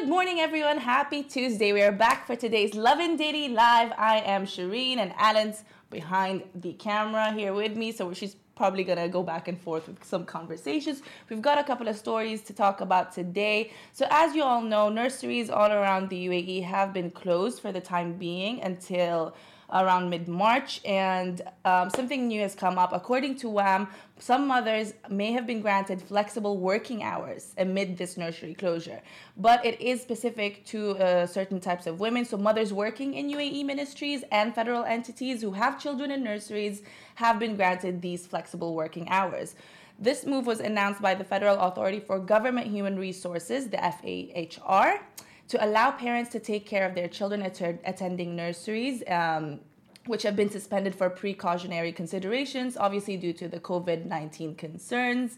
[0.00, 0.78] Good morning, everyone.
[0.78, 1.74] Happy Tuesday.
[1.74, 3.92] We are back for today's Lovin Daily Live.
[3.98, 7.92] I am Shireen, and Alan's behind the camera here with me.
[7.92, 11.02] So she's probably gonna go back and forth with some conversations.
[11.28, 13.72] We've got a couple of stories to talk about today.
[13.92, 17.82] So, as you all know, nurseries all around the UAE have been closed for the
[17.82, 19.34] time being until
[19.72, 22.92] around mid March, and um, something new has come up.
[22.92, 23.88] According to WAM,
[24.18, 29.00] some mothers may have been granted flexible working hours amid this nursery closure,
[29.36, 32.24] but it is specific to uh, certain types of women.
[32.24, 36.82] So, mothers working in UAE ministries and federal entities who have children in nurseries
[37.16, 39.54] have been granted these flexible working hours.
[39.98, 45.00] This move was announced by the Federal Authority for Government Human Resources, the FAHR
[45.50, 49.02] to allow parents to take care of their children att- attending nurseries.
[49.08, 49.60] Um,
[50.06, 55.36] which have been suspended for precautionary considerations, obviously due to the COVID 19 concerns.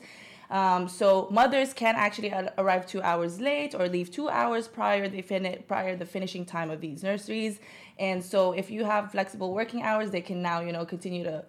[0.50, 5.22] Um, so mothers can actually arrive two hours late or leave two hours prior they
[5.22, 7.58] fin- prior the finishing time of these nurseries.
[7.98, 11.44] And so if you have flexible working hours, they can now you know continue to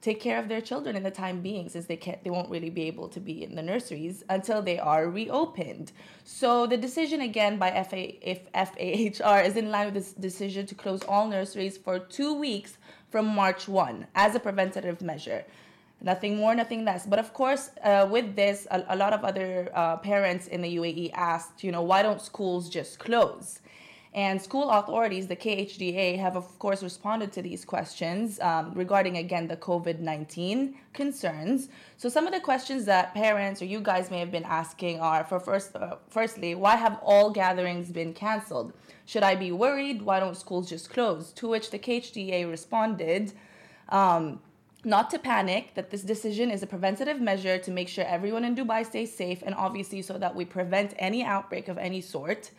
[0.00, 2.70] take care of their children in the time being since they can't they won't really
[2.70, 5.92] be able to be in the nurseries until they are reopened.
[6.24, 10.74] So the decision again by FA, if FAHR is in line with this decision to
[10.74, 12.78] close all nurseries for two weeks
[13.10, 15.44] from March 1 as a preventative measure.
[16.00, 17.06] Nothing more nothing less.
[17.06, 20.76] But of course uh, with this a, a, lot of other uh, parents in the
[20.76, 23.60] UAE asked you know why don't schools just close
[24.14, 29.48] and school authorities, the KHDA, have of course responded to these questions um, regarding again
[29.48, 31.68] the COVID 19 concerns.
[31.96, 35.24] So, some of the questions that parents or you guys may have been asking are
[35.24, 38.72] for first, uh, firstly, why have all gatherings been canceled?
[39.04, 40.02] Should I be worried?
[40.02, 41.32] Why don't schools just close?
[41.32, 43.32] To which the KHDA responded,
[43.88, 44.40] um,
[44.84, 48.54] not to panic, that this decision is a preventative measure to make sure everyone in
[48.54, 52.50] Dubai stays safe and obviously so that we prevent any outbreak of any sort.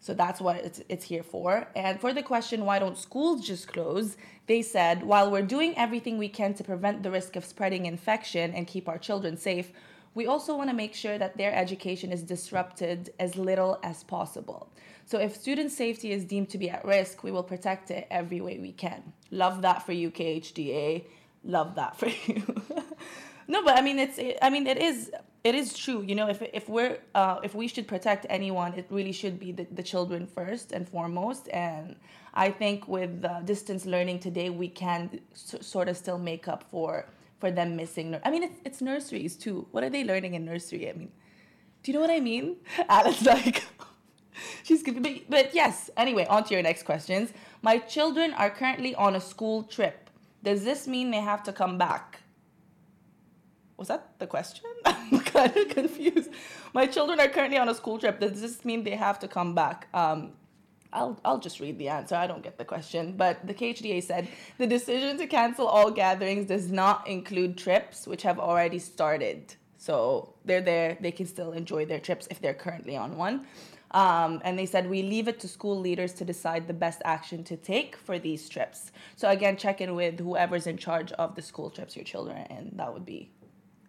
[0.00, 1.68] So that's what it's, it's here for.
[1.74, 4.16] And for the question, why don't schools just close?
[4.46, 8.52] They said, while we're doing everything we can to prevent the risk of spreading infection
[8.54, 9.72] and keep our children safe,
[10.14, 14.70] we also want to make sure that their education is disrupted as little as possible.
[15.04, 18.40] So if student safety is deemed to be at risk, we will protect it every
[18.40, 19.12] way we can.
[19.30, 21.04] Love that for you, KHDA.
[21.44, 22.42] Love that for you.
[23.46, 25.10] no, but I mean, it's, I mean, it is
[25.44, 28.86] it is true you know if, if we're uh, if we should protect anyone it
[28.90, 31.48] really should be the, the children first and foremost.
[31.52, 31.96] And
[32.34, 36.64] i think with uh, distance learning today we can s- sort of still make up
[36.70, 37.06] for
[37.40, 39.66] for them missing i mean it's, it's nurseries too.
[39.70, 40.88] What are they learning in nursery?
[40.90, 41.12] I mean
[41.82, 42.56] do you know what i mean?
[42.88, 43.64] Alice like
[44.64, 47.32] she's giving me but yes anyway on to your next questions.
[47.62, 50.10] My children are currently on a school trip.
[50.42, 52.20] Does this mean they have to come back?
[53.76, 54.64] Was that the question?
[55.38, 56.30] I'm kind of confused.
[56.74, 58.20] My children are currently on a school trip.
[58.20, 59.88] Does this mean they have to come back?
[59.94, 60.32] Um,
[60.92, 62.14] I'll, I'll just read the answer.
[62.14, 63.14] I don't get the question.
[63.16, 68.22] But the KHDA said the decision to cancel all gatherings does not include trips, which
[68.22, 69.54] have already started.
[69.76, 70.98] So they're there.
[71.00, 73.46] They can still enjoy their trips if they're currently on one.
[73.92, 77.42] Um, and they said we leave it to school leaders to decide the best action
[77.44, 78.92] to take for these trips.
[79.16, 82.72] So again, check in with whoever's in charge of the school trips your children, and
[82.76, 83.30] that would be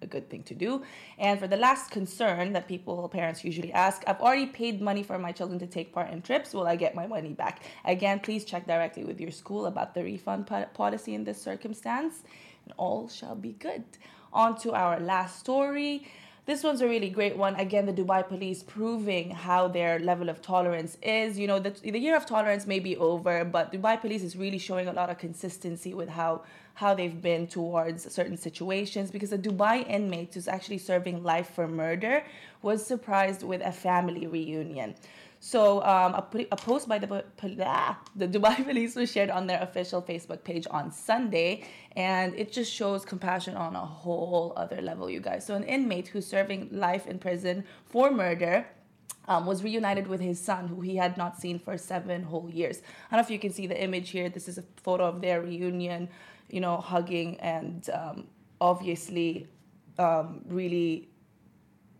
[0.01, 0.83] a good thing to do.
[1.17, 5.17] And for the last concern that people, parents usually ask, I've already paid money for
[5.19, 6.53] my children to take part in trips.
[6.53, 7.63] Will I get my money back?
[7.85, 12.23] Again, please check directly with your school about the refund policy in this circumstance,
[12.65, 13.83] and all shall be good.
[14.31, 16.07] On to our last story.
[16.49, 17.55] This one's a really great one.
[17.57, 21.37] Again, the Dubai police proving how their level of tolerance is.
[21.37, 24.57] You know, the, the year of tolerance may be over, but Dubai police is really
[24.57, 26.41] showing a lot of consistency with how
[26.73, 31.67] how they've been towards certain situations because a Dubai inmate who's actually serving life for
[31.67, 32.23] murder
[32.63, 34.95] was surprised with a family reunion.
[35.41, 37.23] So um, a, a, post by the,
[37.65, 41.63] ah, the Dubai police was shared on their official Facebook page on Sunday,
[41.95, 45.45] and it just shows compassion on a whole other level, you guys.
[45.45, 48.67] So an inmate who's serving life in prison for murder
[49.29, 52.81] um, was reunited with his son, who he had not seen for seven whole years.
[53.09, 54.27] I don't know if you can see the image here.
[54.27, 56.09] This is a photo of their reunion
[56.49, 58.27] you know, hugging and um,
[58.59, 59.47] obviously
[59.97, 61.09] um, really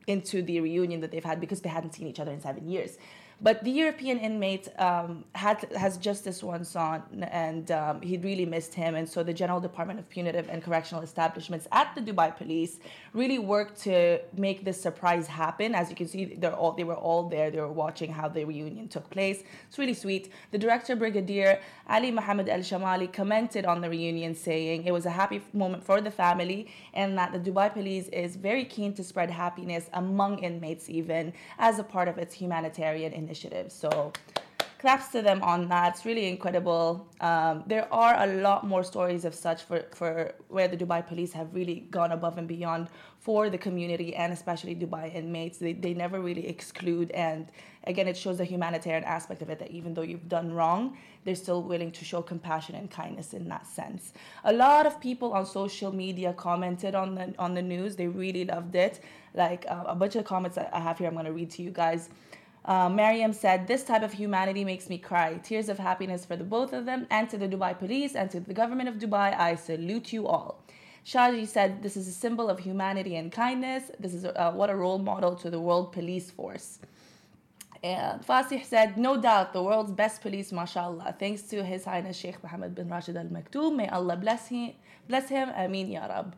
[0.07, 2.97] into the reunion that they've had because they hadn't seen each other in seven years.
[3.41, 8.45] But the European inmate um, had, has just this one son, and um, he really
[8.45, 8.95] missed him.
[8.95, 12.79] And so the General Department of Punitive and Correctional Establishments at the Dubai Police
[13.13, 15.73] really worked to make this surprise happen.
[15.73, 17.49] As you can see, they're all they were all there.
[17.49, 19.43] They were watching how the reunion took place.
[19.67, 20.33] It's really sweet.
[20.51, 25.11] The director, Brigadier Ali Mohammed Al Shamali, commented on the reunion, saying it was a
[25.11, 29.31] happy moment for the family, and that the Dubai Police is very keen to spread
[29.31, 33.71] happiness among inmates, even as a part of its humanitarian initiative.
[33.71, 34.11] So
[34.79, 35.87] claps to them on that.
[35.93, 37.05] It's really incredible.
[37.19, 41.33] Um, there are a lot more stories of such for, for where the Dubai police
[41.33, 42.87] have really gone above and beyond
[43.19, 45.57] for the community and especially Dubai inmates.
[45.57, 47.11] They, they never really exclude.
[47.11, 47.51] And
[47.83, 51.35] again, it shows the humanitarian aspect of it that even though you've done wrong, they're
[51.35, 54.13] still willing to show compassion and kindness in that sense.
[54.45, 57.97] A lot of people on social media commented on the, on the news.
[57.97, 59.01] They really loved it.
[59.33, 61.71] Like uh, a bunch of comments I have here, I'm going to read to you
[61.71, 62.09] guys.
[62.65, 65.35] Uh, Mariam said, This type of humanity makes me cry.
[65.43, 68.39] Tears of happiness for the both of them, and to the Dubai police and to
[68.39, 70.63] the government of Dubai, I salute you all.
[71.05, 73.91] Shaji said, This is a symbol of humanity and kindness.
[73.99, 76.79] This is uh, what a role model to the world police force.
[77.81, 81.15] And Fasih said, No doubt, the world's best police, mashallah.
[81.17, 83.77] Thanks to His Highness Sheikh Mohammed bin Rashid Al Maktoum.
[83.77, 84.73] May Allah bless him.
[85.07, 85.49] Bless him.
[85.55, 86.35] Ameen Ya Rab.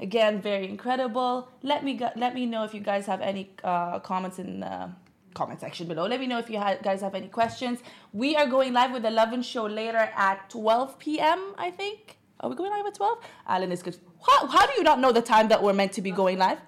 [0.00, 1.48] Again, very incredible.
[1.62, 4.90] Let me let me know if you guys have any uh, comments in the
[5.34, 6.06] comment section below.
[6.06, 7.80] Let me know if you guys have any questions.
[8.12, 11.54] We are going live with the Lovin Show later at 12 p.m.
[11.58, 12.18] I think.
[12.40, 13.18] Are we going live at 12?
[13.46, 13.96] Alan is good.
[14.26, 16.58] How, how do you not know the time that we're meant to be going live?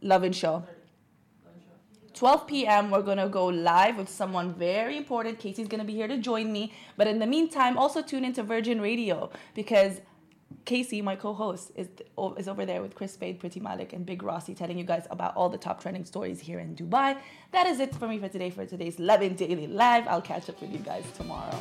[0.00, 0.64] Lovin Show.
[2.14, 2.90] 12 p.m.
[2.90, 5.38] We're gonna go live with someone very important.
[5.38, 6.72] Casey's gonna be here to join me.
[6.96, 10.00] But in the meantime, also tune into Virgin Radio because
[10.68, 11.88] Casey, my co-host, is
[12.36, 15.34] is over there with Kris Fade, Priti Malik, and Big Rossi, telling you guys about
[15.34, 17.16] all the top trending stories here in Dubai.
[17.52, 20.06] That is it for me for today for today's Lovin Daily Live.
[20.06, 21.58] I'll catch up with you guys tomorrow.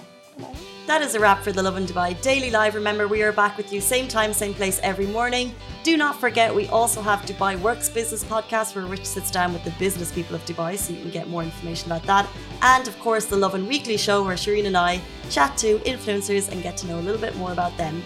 [0.88, 2.76] That is a wrap for the Lovin Dubai Daily Live.
[2.76, 5.56] Remember, we are back with you same time, same place every morning.
[5.84, 9.64] Do not forget, we also have Dubai Works Business Podcast where Rich sits down with
[9.64, 12.28] the business people of Dubai so you can get more information about that.
[12.62, 15.00] And of course, the Lovin Weekly Show where Shireen and I
[15.30, 18.04] chat to influencers and get to know a little bit more about them.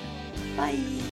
[0.57, 1.01] バイ。